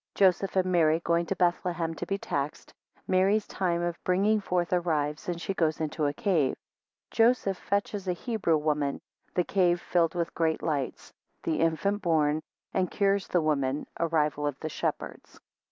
[0.15, 2.73] 5 Joseph and Mary going to Bethlehem to be taxed,
[3.07, 6.53] Mary's time of bringing forth arrives, and she goes into a cave.
[7.11, 8.99] 8 Joseph fetches in a Hebrew woman.
[9.35, 11.13] The cave filled with great lights.
[11.45, 12.41] 11 The infant born,
[12.71, 13.85] 17 and cures the woman.
[13.95, 15.39] 19 Arrival of the shepherds.